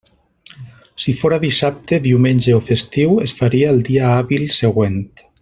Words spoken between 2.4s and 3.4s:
o festiu, es